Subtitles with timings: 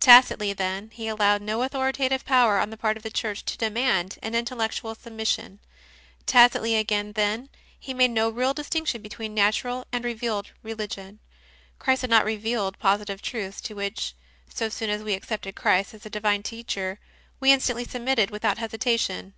[0.00, 4.18] Tacitly, then, he allowed no authoritative power on the part of the Church to demand
[4.22, 5.58] an intellectual submission;
[6.24, 11.18] tacitly, again, then, he made no real distinction between Natural and Revealed Religion:
[11.78, 14.14] Christ had not revealed positive truths to which,
[14.48, 16.98] so soon as we accepted Christ as a Divine Teacher,
[17.38, 19.34] we instantly submitted without hesitation.